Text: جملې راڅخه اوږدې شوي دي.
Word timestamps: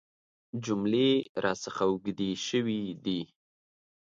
جملې 0.63 1.09
راڅخه 1.43 1.83
اوږدې 1.91 2.31
شوي 2.47 2.81
دي. 3.03 3.21